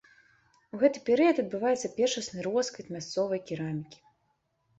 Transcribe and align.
У 0.77 0.77
гэты 0.83 1.01
перыяд 1.09 1.41
адбываецца 1.43 1.91
першасны 1.99 2.39
росквіт 2.49 2.87
мясцовай 2.97 3.39
керамікі. 3.53 3.99